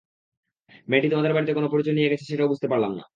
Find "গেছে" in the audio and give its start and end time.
2.11-2.25